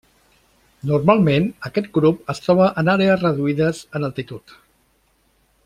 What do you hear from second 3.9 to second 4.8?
en altitud.